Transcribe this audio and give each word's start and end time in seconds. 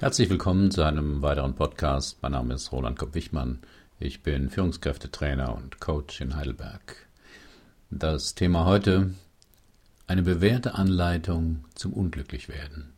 Herzlich 0.00 0.30
willkommen 0.30 0.70
zu 0.70 0.82
einem 0.82 1.20
weiteren 1.20 1.54
Podcast. 1.54 2.22
Mein 2.22 2.32
Name 2.32 2.54
ist 2.54 2.72
Roland 2.72 2.98
Kopp-Wichmann. 2.98 3.58
Ich 3.98 4.22
bin 4.22 4.48
Führungskräftetrainer 4.48 5.54
und 5.54 5.78
Coach 5.78 6.22
in 6.22 6.36
Heidelberg. 6.36 7.06
Das 7.90 8.34
Thema 8.34 8.64
heute: 8.64 9.12
eine 10.06 10.22
bewährte 10.22 10.74
Anleitung 10.74 11.66
zum 11.74 11.92
Unglücklichwerden 11.92 12.94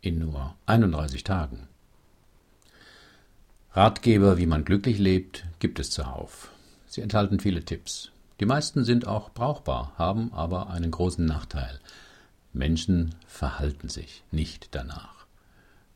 in 0.00 0.20
nur 0.20 0.54
31 0.64 1.22
Tagen. 1.22 1.68
Ratgeber, 3.72 4.38
wie 4.38 4.46
man 4.46 4.64
glücklich 4.64 4.98
lebt, 4.98 5.44
gibt 5.58 5.78
es 5.78 5.90
zuhauf. 5.90 6.50
Sie 6.86 7.02
enthalten 7.02 7.40
viele 7.40 7.62
Tipps. 7.62 8.10
Die 8.40 8.46
meisten 8.46 8.84
sind 8.84 9.06
auch 9.06 9.28
brauchbar, 9.28 9.92
haben 9.98 10.32
aber 10.32 10.70
einen 10.70 10.92
großen 10.92 11.26
Nachteil. 11.26 11.78
Menschen 12.54 13.14
verhalten 13.26 13.90
sich 13.90 14.24
nicht 14.30 14.74
danach. 14.74 15.22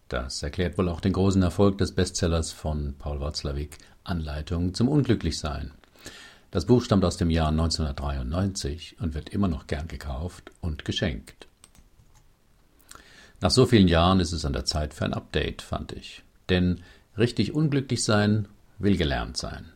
Das 0.09 0.43
erklärt 0.43 0.79
wohl 0.79 0.89
auch 0.89 1.01
den 1.01 1.13
großen 1.13 1.43
Erfolg 1.43 1.79
des 1.79 1.93
Bestsellers 1.93 2.53
von 2.53 2.95
Paul 2.99 3.21
Watzlawick 3.21 3.79
Anleitung 4.05 4.73
zum 4.73 4.89
Unglücklichsein. 4.89 5.73
Das 6.53 6.67
Buch 6.67 6.83
stammt 6.83 7.05
aus 7.05 7.17
dem 7.17 7.29
Jahr 7.29 7.49
1993 7.49 9.01
und 9.01 9.15
wird 9.15 9.31
immer 9.31 9.49
noch 9.49 9.67
gern 9.67 9.89
gekauft 9.89 10.53
und 10.61 10.85
geschenkt. 10.85 11.49
Nach 13.41 13.51
so 13.51 13.67
vielen 13.67 13.89
Jahren 13.89 14.21
ist 14.21 14.33
es 14.33 14.45
an 14.45 14.53
der 14.53 14.65
Zeit 14.65 14.95
für 14.95 15.05
ein 15.05 15.13
Update, 15.13 15.61
fand 15.61 15.93
ich. 15.93 16.23
Denn 16.49 16.81
richtig 17.19 17.53
unglücklich 17.53 18.05
sein 18.05 18.49
will 18.79 18.97
gelernt 18.97 19.37
sein. 19.37 19.73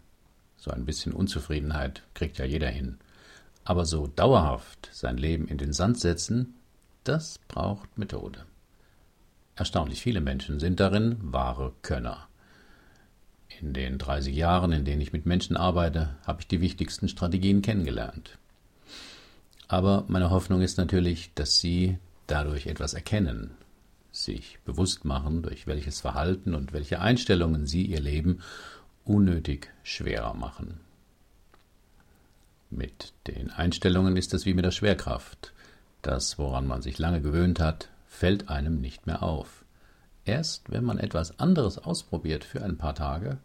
So 0.57 0.71
ein 0.71 0.85
bisschen 0.85 1.13
Unzufriedenheit 1.13 2.03
kriegt 2.15 2.39
ja 2.39 2.45
jeder 2.45 2.69
hin. 2.69 2.99
Aber 3.65 3.85
so 3.85 4.07
dauerhaft 4.07 4.91
sein 4.93 5.17
Leben 5.17 5.49
in 5.49 5.59
den 5.59 5.73
Sand 5.73 5.99
setzen, 5.99 6.55
das 7.05 7.39
braucht 7.49 7.99
Methode. 7.99 8.45
Erstaunlich 9.61 10.01
viele 10.01 10.23
Menschen 10.23 10.59
sind 10.59 10.81
darin 10.81 11.19
wahre 11.21 11.75
Könner. 11.83 12.29
In 13.61 13.75
den 13.75 13.99
30 13.99 14.35
Jahren, 14.35 14.73
in 14.73 14.87
denen 14.87 15.03
ich 15.03 15.13
mit 15.13 15.27
Menschen 15.27 15.55
arbeite, 15.55 16.17
habe 16.27 16.41
ich 16.41 16.49
die 16.49 16.63
wichtigsten 16.63 17.09
Strategien 17.09 17.61
kennengelernt. 17.61 18.39
Aber 19.69 20.07
meine 20.09 20.31
Hoffnung 20.31 20.63
ist 20.63 20.79
natürlich, 20.79 21.35
dass 21.35 21.59
Sie 21.59 21.99
dadurch 22.27 22.69
etwas 22.69 22.95
erkennen, 22.95 23.51
sich 24.13 24.59
bewusst 24.65 25.05
machen, 25.05 25.43
durch 25.43 25.67
welches 25.67 26.01
Verhalten 26.01 26.55
und 26.55 26.73
welche 26.73 27.03
Einstellungen 27.03 27.67
Sie 27.67 27.85
Ihr 27.85 28.01
Leben 28.01 28.41
unnötig 29.05 29.69
schwerer 29.83 30.33
machen. 30.33 30.81
Mit 32.71 33.13
den 33.27 33.51
Einstellungen 33.51 34.17
ist 34.17 34.33
es 34.33 34.47
wie 34.47 34.55
mit 34.55 34.65
der 34.65 34.71
Schwerkraft. 34.71 35.53
Das, 36.01 36.39
woran 36.39 36.67
man 36.67 36.81
sich 36.81 36.99
lange 36.99 37.21
gewöhnt 37.21 37.61
hat, 37.61 37.91
fällt 38.11 38.51
einem 38.51 38.81
nicht 38.81 39.07
mehr 39.07 39.23
auf. 39.23 39.65
Erst 40.27 40.71
wenn 40.71 40.85
man 40.85 40.99
etwas 40.99 41.39
anderes 41.39 41.79
ausprobiert 41.79 42.45
für 42.45 42.63
ein 42.63 42.77
paar 42.77 42.95
Tage, 42.95 43.39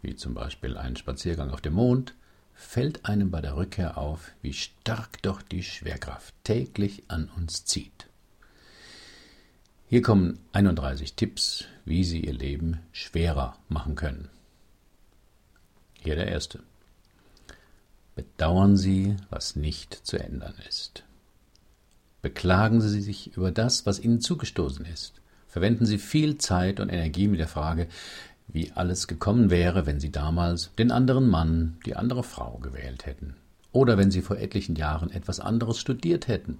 wie 0.00 0.14
zum 0.14 0.32
Beispiel 0.32 0.78
einen 0.78 0.96
Spaziergang 0.96 1.50
auf 1.50 1.60
dem 1.60 1.74
Mond, 1.74 2.14
fällt 2.54 3.04
einem 3.04 3.30
bei 3.30 3.42
der 3.42 3.56
Rückkehr 3.56 3.98
auf, 3.98 4.30
wie 4.40 4.54
stark 4.54 5.20
doch 5.22 5.42
die 5.42 5.62
Schwerkraft 5.62 6.34
täglich 6.44 7.02
an 7.08 7.28
uns 7.36 7.66
zieht. 7.66 8.08
Hier 9.88 10.02
kommen 10.02 10.38
31 10.52 11.14
Tipps, 11.14 11.64
wie 11.84 12.02
Sie 12.04 12.24
Ihr 12.24 12.32
Leben 12.32 12.80
schwerer 12.92 13.58
machen 13.68 13.96
können. 13.96 14.30
Hier 15.98 16.16
der 16.16 16.28
erste. 16.28 16.60
Bedauern 18.14 18.76
Sie, 18.76 19.16
was 19.28 19.56
nicht 19.56 19.92
zu 19.92 20.16
ändern 20.16 20.54
ist. 20.68 21.04
Beklagen 22.22 22.80
Sie 22.80 23.00
sich 23.00 23.36
über 23.36 23.52
das, 23.52 23.86
was 23.86 24.00
Ihnen 24.00 24.20
zugestoßen 24.20 24.84
ist. 24.86 25.20
Verwenden 25.48 25.86
Sie 25.86 25.98
viel 25.98 26.38
Zeit 26.38 26.80
und 26.80 26.88
Energie 26.88 27.28
mit 27.28 27.40
der 27.40 27.48
Frage, 27.48 27.88
wie 28.48 28.72
alles 28.72 29.06
gekommen 29.06 29.50
wäre, 29.50 29.86
wenn 29.86 30.00
Sie 30.00 30.10
damals 30.10 30.70
den 30.78 30.90
anderen 30.90 31.28
Mann, 31.28 31.78
die 31.86 31.96
andere 31.96 32.22
Frau 32.22 32.58
gewählt 32.58 33.06
hätten. 33.06 33.36
Oder 33.72 33.98
wenn 33.98 34.10
Sie 34.10 34.22
vor 34.22 34.38
etlichen 34.38 34.76
Jahren 34.76 35.10
etwas 35.10 35.40
anderes 35.40 35.78
studiert 35.78 36.28
hätten, 36.28 36.58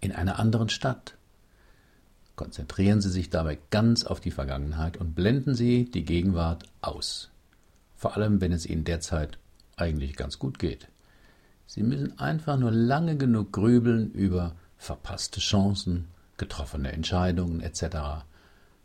in 0.00 0.12
einer 0.12 0.38
anderen 0.38 0.68
Stadt. 0.68 1.14
Konzentrieren 2.36 3.00
Sie 3.00 3.10
sich 3.10 3.30
dabei 3.30 3.58
ganz 3.70 4.04
auf 4.04 4.20
die 4.20 4.30
Vergangenheit 4.30 4.96
und 4.96 5.14
blenden 5.14 5.54
Sie 5.54 5.84
die 5.90 6.04
Gegenwart 6.04 6.64
aus. 6.80 7.30
Vor 7.96 8.16
allem, 8.16 8.40
wenn 8.40 8.52
es 8.52 8.66
Ihnen 8.66 8.84
derzeit 8.84 9.38
eigentlich 9.76 10.16
ganz 10.16 10.38
gut 10.38 10.58
geht. 10.58 10.88
Sie 11.66 11.82
müssen 11.82 12.18
einfach 12.18 12.58
nur 12.58 12.70
lange 12.70 13.16
genug 13.16 13.52
grübeln 13.52 14.10
über 14.12 14.56
verpasste 14.82 15.38
Chancen, 15.38 16.08
getroffene 16.38 16.90
Entscheidungen 16.90 17.60
etc. 17.60 18.24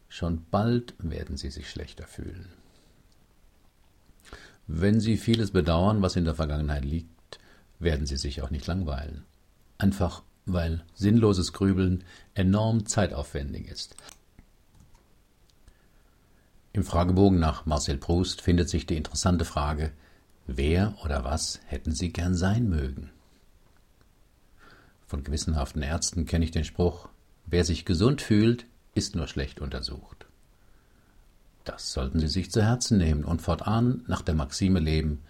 Schon 0.07 0.45
bald 0.51 0.93
werden 0.99 1.37
Sie 1.37 1.49
sich 1.49 1.69
schlechter 1.69 2.05
fühlen. 2.05 2.47
Wenn 4.67 4.99
Sie 4.99 5.17
vieles 5.17 5.51
bedauern, 5.51 6.03
was 6.03 6.15
in 6.15 6.25
der 6.25 6.35
Vergangenheit 6.35 6.85
liegt, 6.85 7.39
werden 7.79 8.05
Sie 8.05 8.17
sich 8.17 8.43
auch 8.43 8.51
nicht 8.51 8.67
langweilen. 8.67 9.23
Einfach 9.79 10.21
weil 10.45 10.83
sinnloses 10.93 11.51
Grübeln 11.51 12.03
enorm 12.35 12.85
zeitaufwendig 12.85 13.67
ist. 13.67 13.95
Im 16.73 16.83
Fragebogen 16.83 17.39
nach 17.39 17.65
Marcel 17.65 17.97
Proust 17.97 18.41
findet 18.41 18.69
sich 18.69 18.85
die 18.85 18.97
interessante 18.97 19.45
Frage, 19.45 19.91
wer 20.45 20.95
oder 21.03 21.23
was 21.23 21.59
hätten 21.65 21.91
Sie 21.91 22.13
gern 22.13 22.35
sein 22.35 22.69
mögen? 22.69 23.09
Von 25.07 25.23
gewissenhaften 25.23 25.81
Ärzten 25.81 26.25
kenne 26.25 26.43
ich 26.43 26.51
den 26.51 26.65
Spruch, 26.65 27.07
wer 27.45 27.63
sich 27.63 27.85
gesund 27.85 28.21
fühlt, 28.21 28.65
ist 28.93 29.15
nur 29.15 29.27
schlecht 29.27 29.61
untersucht. 29.61 30.25
Das 31.63 31.93
sollten 31.93 32.19
Sie 32.19 32.27
sich 32.27 32.51
zu 32.51 32.61
Herzen 32.61 32.97
nehmen 32.97 33.23
und 33.23 33.41
fortan 33.41 34.03
nach 34.07 34.21
der 34.21 34.35
Maxime 34.35 34.79
leben, 34.79 35.21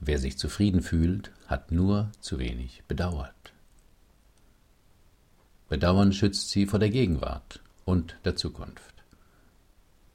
wer 0.00 0.18
sich 0.18 0.38
zufrieden 0.38 0.82
fühlt, 0.82 1.30
hat 1.46 1.70
nur 1.70 2.10
zu 2.20 2.38
wenig 2.38 2.82
bedauert. 2.88 3.52
Bedauern 5.68 6.12
schützt 6.12 6.50
Sie 6.50 6.66
vor 6.66 6.78
der 6.78 6.90
Gegenwart 6.90 7.60
und 7.84 8.16
der 8.24 8.36
Zukunft. 8.36 8.94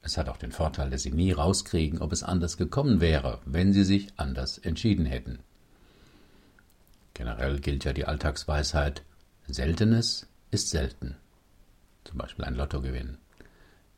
Es 0.02 0.18
hat 0.18 0.28
auch 0.28 0.36
den 0.36 0.52
Vorteil, 0.52 0.90
dass 0.90 1.02
Sie 1.02 1.12
nie 1.12 1.32
rauskriegen, 1.32 2.00
ob 2.00 2.12
es 2.12 2.22
anders 2.22 2.56
gekommen 2.56 3.00
wäre, 3.00 3.40
wenn 3.46 3.72
Sie 3.72 3.84
sich 3.84 4.08
anders 4.16 4.58
entschieden 4.58 5.06
hätten. 5.06 5.38
Generell 7.14 7.60
gilt 7.60 7.84
ja 7.84 7.92
die 7.92 8.06
Alltagsweisheit, 8.06 9.02
Seltenes 9.46 10.26
ist 10.50 10.70
selten. 10.70 11.16
Zum 12.04 12.18
Beispiel 12.18 12.44
ein 12.44 12.54
Lottogewinn. 12.54 13.18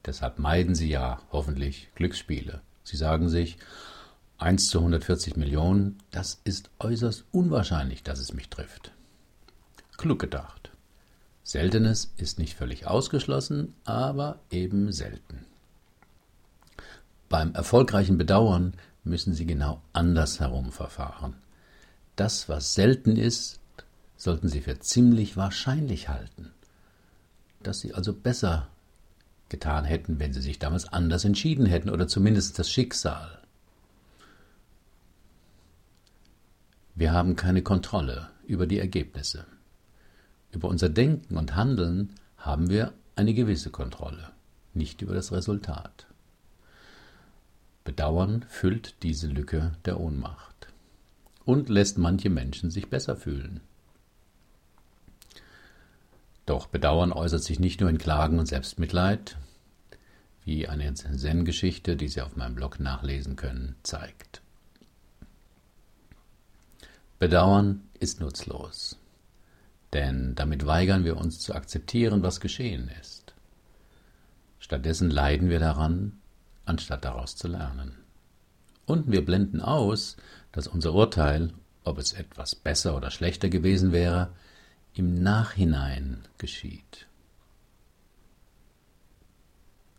Deshalb 0.05 0.39
meiden 0.39 0.75
Sie 0.75 0.89
ja 0.89 1.21
hoffentlich 1.33 1.91
Glücksspiele. 1.95 2.61
Sie 2.83 2.97
sagen 2.97 3.29
sich, 3.29 3.57
1 4.39 4.69
zu 4.69 4.79
140 4.79 5.37
Millionen, 5.37 5.99
das 6.11 6.41
ist 6.45 6.71
äußerst 6.81 7.25
unwahrscheinlich, 7.33 8.03
dass 8.03 8.19
es 8.19 8.33
mich 8.35 8.51
trifft. 8.51 8.93
Klug 9.97 10.19
gedacht. 10.19 10.71
Seltenes 11.45 12.13
ist 12.17 12.39
nicht 12.39 12.57
völlig 12.57 12.87
ausgeschlossen, 12.87 13.75
aber 13.85 14.41
eben 14.51 14.93
selten. 14.93 15.47
Beim 17.29 17.55
erfolgreichen 17.55 18.19
Bedauern 18.19 18.75
müssen 19.05 19.35
Sie 19.35 19.47
genau 19.47 19.83
andersherum 19.93 20.73
verfahren. 20.73 21.37
Das, 22.17 22.49
was 22.49 22.75
selten 22.75 23.17
ist, 23.17 23.59
sollten 24.17 24.49
Sie 24.49 24.61
für 24.61 24.79
ziemlich 24.79 25.37
wahrscheinlich 25.37 26.09
halten. 26.09 26.53
Dass 27.63 27.81
Sie 27.81 27.93
also 27.93 28.13
besser 28.13 28.69
getan 29.49 29.85
hätten, 29.85 30.19
wenn 30.21 30.33
Sie 30.33 30.41
sich 30.41 30.59
damals 30.59 30.87
anders 30.87 31.25
entschieden 31.25 31.67
hätten, 31.67 31.91
oder 31.91 32.07
zumindest 32.07 32.59
das 32.59 32.71
Schicksal. 32.71 33.41
Wir 36.95 37.13
haben 37.13 37.35
keine 37.35 37.63
Kontrolle 37.63 38.31
über 38.47 38.67
die 38.67 38.79
Ergebnisse. 38.79 39.47
Über 40.53 40.69
unser 40.69 40.89
Denken 40.89 41.37
und 41.37 41.57
Handeln 41.57 42.15
haben 42.37 42.71
wir 42.71 42.93
eine 43.17 43.35
gewisse 43.35 43.71
Kontrolle, 43.71 44.31
nicht 44.73 45.03
über 45.03 45.15
das 45.15 45.33
Resultat. 45.33 46.07
Bedauern 47.83 48.45
füllt 48.49 49.03
diese 49.03 49.27
Lücke 49.27 49.73
der 49.85 49.99
Ohnmacht 49.99 50.55
und 51.45 51.69
lässt 51.69 51.99
manche 51.99 52.31
Menschen 52.31 52.71
sich 52.71 52.89
besser 52.89 53.17
fühlen. 53.17 53.61
Doch 56.47 56.67
Bedauern 56.67 57.13
äußert 57.13 57.43
sich 57.43 57.59
nicht 57.59 57.81
nur 57.81 57.89
in 57.89 57.99
Klagen 57.99 58.39
und 58.39 58.47
Selbstmitleid, 58.47 59.37
wie 60.45 60.69
eine 60.69 60.93
Zen-Geschichte, 60.93 61.97
die 61.97 62.09
Sie 62.09 62.21
auf 62.21 62.37
meinem 62.37 62.55
Blog 62.55 62.81
nachlesen 62.81 63.37
können, 63.37 63.77
zeigt. 63.83 64.43
Bedauern 67.19 67.89
ist 67.99 68.21
nutzlos, 68.21 68.99
denn 69.95 70.35
damit 70.35 70.67
weigern 70.67 71.05
wir 71.05 71.17
uns 71.17 71.41
zu 71.41 71.55
akzeptieren, 71.55 72.23
was 72.23 72.41
geschehen 72.41 72.91
ist. 73.01 73.35
Stattdessen 74.59 75.11
leiden 75.11 75.49
wir 75.49 75.61
daran, 75.61 76.21
anstatt 76.67 77.05
daraus 77.05 77.37
zu 77.37 77.49
lernen. 77.49 78.04
Und 78.87 79.11
wir 79.11 79.25
blenden 79.25 79.61
aus, 79.61 80.17
dass 80.53 80.67
unser 80.67 80.93
Urteil, 80.95 81.53
ob 81.85 81.99
es 81.99 82.13
etwas 82.13 82.55
besser 82.55 82.97
oder 82.97 83.11
schlechter 83.11 83.49
gewesen 83.49 83.93
wäre, 83.93 84.31
im 84.95 85.23
Nachhinein 85.23 86.23
geschieht. 86.39 87.07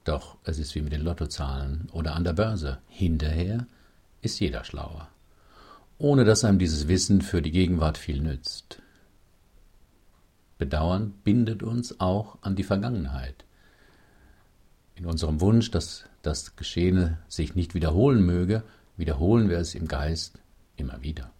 Doch 0.05 0.37
es 0.43 0.59
ist 0.59 0.75
wie 0.75 0.81
mit 0.81 0.93
den 0.93 1.01
Lottozahlen 1.01 1.89
oder 1.91 2.15
an 2.15 2.23
der 2.23 2.33
Börse. 2.33 2.77
Hinterher 2.87 3.65
ist 4.21 4.39
jeder 4.39 4.63
schlauer, 4.63 5.09
ohne 5.97 6.23
dass 6.23 6.45
einem 6.45 6.59
dieses 6.59 6.87
Wissen 6.87 7.21
für 7.21 7.41
die 7.41 7.51
Gegenwart 7.51 7.97
viel 7.97 8.21
nützt. 8.21 8.81
Bedauern 10.57 11.13
bindet 11.23 11.63
uns 11.63 11.99
auch 11.99 12.37
an 12.41 12.55
die 12.55 12.63
Vergangenheit. 12.63 13.45
In 14.95 15.05
unserem 15.05 15.41
Wunsch, 15.41 15.71
dass 15.71 16.05
das 16.21 16.55
Geschehene 16.55 17.19
sich 17.27 17.53
nicht 17.53 17.75
wiederholen 17.75 18.25
möge, 18.25 18.63
wiederholen 18.97 19.49
wir 19.49 19.57
es 19.57 19.75
im 19.75 19.87
Geist 19.87 20.39
immer 20.77 21.03
wieder. 21.03 21.31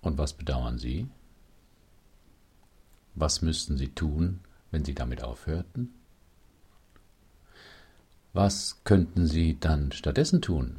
Und 0.00 0.18
was 0.18 0.32
bedauern 0.32 0.78
Sie? 0.78 1.08
Was 3.14 3.42
müssten 3.42 3.76
Sie 3.76 3.88
tun, 3.88 4.40
wenn 4.70 4.84
Sie 4.84 4.94
damit 4.94 5.22
aufhörten? 5.22 5.92
Was 8.32 8.80
könnten 8.84 9.26
Sie 9.26 9.58
dann 9.58 9.90
stattdessen 9.90 10.40
tun? 10.40 10.76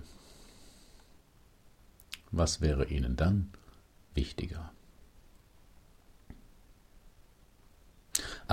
Was 2.31 2.61
wäre 2.61 2.85
Ihnen 2.85 3.17
dann 3.17 3.51
wichtiger? 4.15 4.71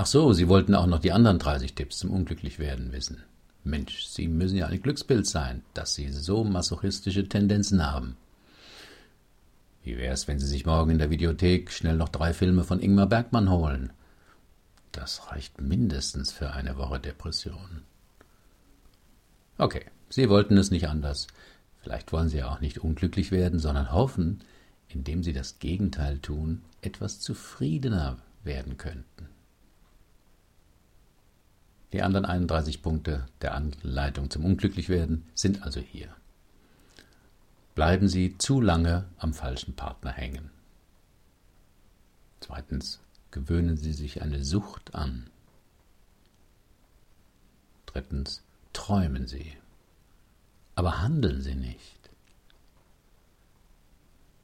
Ach 0.01 0.05
so, 0.05 0.31
Sie 0.31 0.47
wollten 0.47 0.75
auch 0.75 0.85
noch 0.85 0.99
die 0.99 1.11
anderen 1.11 1.39
30 1.39 1.73
Tipps 1.73 1.97
zum 1.97 2.11
Unglücklichwerden 2.11 2.93
wissen. 2.93 3.21
Mensch, 3.65 4.05
Sie 4.05 4.29
müssen 4.29 4.55
ja 4.55 4.67
ein 4.67 4.81
Glücksbild 4.81 5.27
sein, 5.27 5.61
dass 5.73 5.93
Sie 5.93 6.09
so 6.09 6.45
masochistische 6.45 7.27
Tendenzen 7.27 7.85
haben. 7.85 8.15
Wie 9.83 9.97
wär's, 9.97 10.25
wenn 10.29 10.39
Sie 10.39 10.47
sich 10.47 10.65
morgen 10.65 10.91
in 10.91 10.99
der 10.99 11.09
Videothek 11.09 11.69
schnell 11.69 11.97
noch 11.97 12.07
drei 12.07 12.33
Filme 12.33 12.63
von 12.63 12.79
Ingmar 12.79 13.07
Bergmann 13.07 13.51
holen? 13.51 13.91
Das 14.93 15.29
reicht 15.31 15.59
mindestens 15.59 16.31
für 16.31 16.51
eine 16.51 16.77
Woche 16.77 17.01
Depression. 17.01 17.81
Okay, 19.57 19.83
Sie 20.09 20.29
wollten 20.29 20.55
es 20.55 20.71
nicht 20.71 20.87
anders. 20.87 21.27
Vielleicht 21.81 22.13
wollen 22.13 22.29
Sie 22.29 22.37
ja 22.37 22.49
auch 22.49 22.61
nicht 22.61 22.77
unglücklich 22.77 23.31
werden, 23.31 23.59
sondern 23.59 23.91
hoffen, 23.91 24.45
indem 24.87 25.23
Sie 25.23 25.33
das 25.33 25.59
Gegenteil 25.59 26.19
tun, 26.19 26.61
etwas 26.81 27.19
zufriedener 27.19 28.15
werden 28.45 28.77
könnten. 28.77 29.27
Die 31.91 32.03
anderen 32.03 32.25
31 32.25 32.81
Punkte 32.83 33.25
der 33.41 33.55
Anleitung 33.55 34.29
zum 34.29 34.45
Unglücklichwerden 34.45 35.25
sind 35.33 35.63
also 35.63 35.79
hier. 35.79 36.09
Bleiben 37.73 38.07
Sie 38.07 38.37
zu 38.37 38.61
lange 38.61 39.05
am 39.17 39.33
falschen 39.33 39.75
Partner 39.75 40.11
hängen. 40.11 40.51
Zweitens, 42.41 42.99
gewöhnen 43.31 43.77
Sie 43.77 43.93
sich 43.93 44.21
eine 44.21 44.43
Sucht 44.43 44.93
an. 44.93 45.29
Drittens, 47.85 48.43
träumen 48.73 49.27
Sie, 49.27 49.53
aber 50.75 51.01
handeln 51.01 51.41
Sie 51.41 51.55
nicht. 51.55 52.09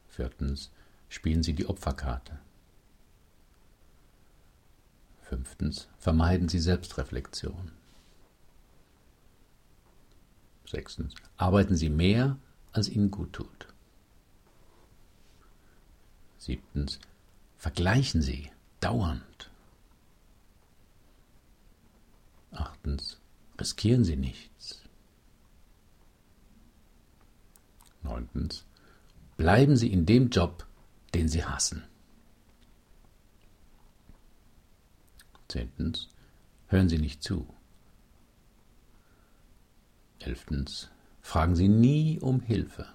Viertens, 0.07 0.71
spielen 1.09 1.43
Sie 1.43 1.53
die 1.53 1.67
Opferkarte. 1.67 2.39
Fünftens, 5.27 5.87
vermeiden 5.97 6.49
Sie 6.49 6.59
Selbstreflexion. 6.59 7.71
Sechstens, 10.67 11.15
arbeiten 11.35 11.75
Sie 11.75 11.89
mehr, 11.89 12.37
als 12.71 12.89
Ihnen 12.89 13.09
gut 13.09 13.33
tut. 13.33 13.67
Siebtens, 16.37 16.99
vergleichen 17.57 18.21
Sie 18.21 18.51
dauernd. 18.81 19.49
Achtens, 22.51 23.19
riskieren 23.59 24.03
Sie 24.03 24.17
nichts. 24.17 24.83
Neuntens, 28.03 28.63
bleiben 29.37 29.75
Sie 29.75 29.91
in 29.91 30.05
dem 30.05 30.29
Job, 30.29 30.67
den 31.15 31.27
Sie 31.27 31.43
hassen. 31.43 31.83
Zehntens, 35.55 36.09
hören 36.67 36.89
Sie 36.89 36.97
nicht 36.97 37.23
zu. 37.23 37.47
Elftens, 40.19 40.89
fragen 41.21 41.55
Sie 41.55 41.69
nie 41.69 42.19
um 42.19 42.41
Hilfe. 42.41 42.93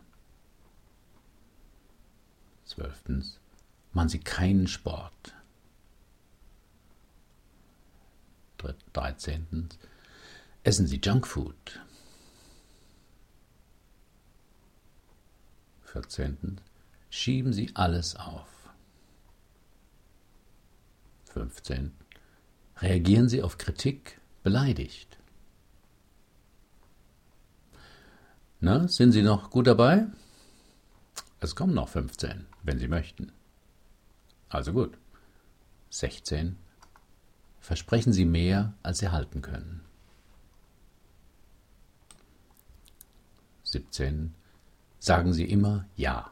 Zwölftens, 2.67 3.41
machen 3.95 4.11
Sie 4.11 4.19
keinen 4.19 4.67
Sport. 4.67 5.35
Dreizehntens, 8.93 9.79
essen 10.63 10.87
Sie 10.87 11.01
Junkfood. 11.03 11.81
Vierzehntens, 15.81 16.61
schieben 17.09 17.55
Sie 17.55 17.75
alles 17.75 18.17
auf. 18.17 18.69
Fünfzehntens, 21.25 22.10
Reagieren 22.81 23.29
Sie 23.29 23.43
auf 23.43 23.59
Kritik 23.59 24.21
beleidigt? 24.43 25.19
Na, 28.61 28.89
sind 28.89 29.13
Sie 29.13 29.23
noch 29.23 29.51
gut 29.51 29.67
dabei? 29.67 30.07
Es 31.41 31.55
kommen 31.55 31.75
noch 31.75 31.89
15, 31.89 32.47
wenn 32.63 32.79
Sie 32.79 32.89
möchten. 32.89 33.33
Also 34.49 34.73
gut. 34.73 34.97
16. 35.91 36.57
Versprechen 37.61 38.13
Sie 38.13 38.25
mehr, 38.25 38.75
als 38.83 38.99
Sie 38.99 39.09
halten 39.09 39.43
können. 39.43 39.83
17. 43.65 44.35
Sagen 44.99 45.33
Sie 45.33 45.45
immer 45.45 45.87
Ja. 45.97 46.31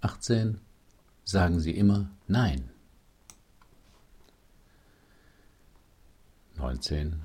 18. 0.00 0.60
Sagen 1.24 1.60
Sie 1.60 1.70
immer 1.70 2.10
Nein. 2.26 2.71
19. 6.62 7.24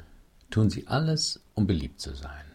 Tun 0.49 0.71
Sie 0.71 0.87
alles, 0.87 1.39
um 1.53 1.67
beliebt 1.67 2.01
zu 2.01 2.15
sein. 2.15 2.45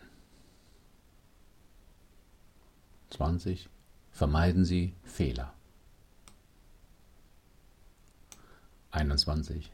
20. 3.11 3.69
Vermeiden 4.11 4.65
Sie 4.65 4.97
Fehler. 5.05 5.55
21. 8.91 9.71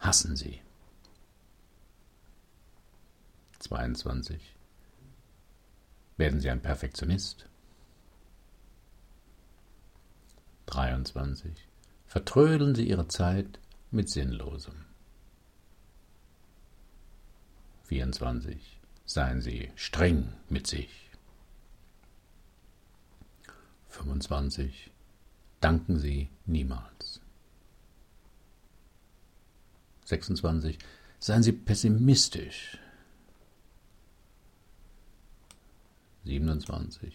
Hassen 0.00 0.34
Sie. 0.34 0.60
22. 3.60 4.56
Werden 6.16 6.40
Sie 6.40 6.50
ein 6.50 6.60
Perfektionist. 6.60 7.46
23. 10.66 11.52
Vertrödeln 12.08 12.74
Sie 12.74 12.88
Ihre 12.88 13.06
Zeit 13.06 13.60
mit 13.92 14.08
Sinnlosem. 14.10 14.87
24. 17.88 18.78
Seien 19.06 19.40
Sie 19.40 19.70
streng 19.74 20.32
mit 20.50 20.66
sich. 20.66 21.10
25. 23.88 24.90
Danken 25.60 25.98
Sie 25.98 26.28
niemals. 26.44 27.20
26. 30.04 30.78
Seien 31.18 31.42
Sie 31.42 31.52
pessimistisch. 31.52 32.78
27. 36.24 37.14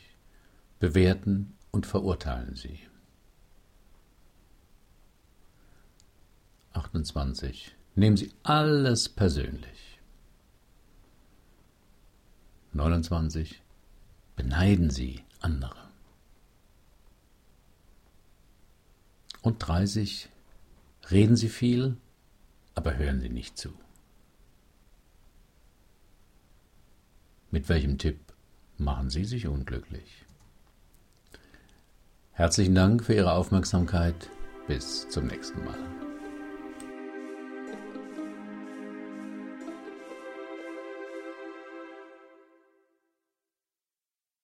Bewerten 0.80 1.56
und 1.72 1.86
verurteilen 1.86 2.56
Sie. 2.56 2.80
28. 6.74 7.76
Nehmen 7.96 8.18
Sie 8.18 8.34
alles 8.42 9.08
persönlich. 9.08 9.93
29. 12.74 13.62
Beneiden 14.36 14.90
Sie 14.90 15.24
andere. 15.40 15.78
Und 19.42 19.60
30. 19.60 20.30
Reden 21.12 21.36
Sie 21.36 21.50
viel, 21.50 21.98
aber 22.76 22.96
hören 22.98 23.20
Sie 23.20 23.30
nicht 23.30 23.58
zu. 23.58 23.74
Mit 27.52 27.70
welchem 27.70 27.98
Tipp 28.00 28.20
machen 28.78 29.10
Sie 29.10 29.26
sich 29.26 29.48
unglücklich? 29.48 30.26
Herzlichen 32.32 32.74
Dank 32.74 33.04
für 33.04 33.14
Ihre 33.14 33.34
Aufmerksamkeit. 33.34 34.30
Bis 34.66 35.08
zum 35.10 35.28
nächsten 35.28 35.64
Mal. 35.64 36.13